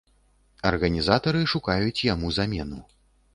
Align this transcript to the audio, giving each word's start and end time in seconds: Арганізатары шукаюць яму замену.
Арганізатары 0.69 1.43
шукаюць 1.53 2.05
яму 2.13 2.33
замену. 2.39 2.81